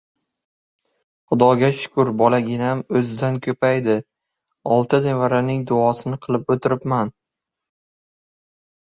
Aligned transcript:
—Xudoga 1.31 1.67
shukur, 1.79 2.07
bolaginam 2.21 2.79
o‘zidan 2.99 3.37
ko‘paydi. 3.47 3.97
Olti 4.77 5.01
nevaraning 5.03 5.61
duosini 5.73 6.19
qilib 6.23 6.49
o‘tiribman. 6.55 7.13